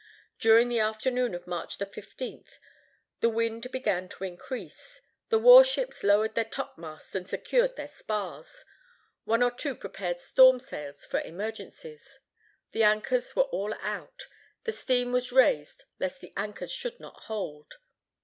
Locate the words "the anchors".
12.71-13.35, 16.19-16.71